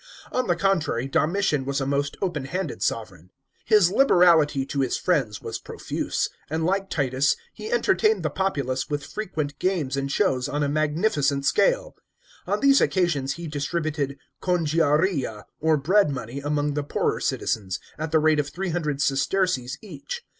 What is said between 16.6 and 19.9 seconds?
the poorer citizens, at the rate of three hundred sesterces